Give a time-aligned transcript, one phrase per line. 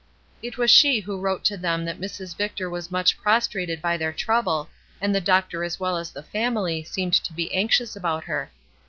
[0.41, 2.35] It was she who wrote to them that Mrs.
[2.35, 4.67] Vic tor was much prostrated by their trouble,
[4.99, 8.49] and the doctor as well as the family seemed to be anxious about her.